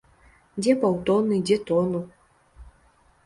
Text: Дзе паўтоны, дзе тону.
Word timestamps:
Дзе 0.61 0.73
паўтоны, 0.83 1.37
дзе 1.49 1.57
тону. 1.71 2.01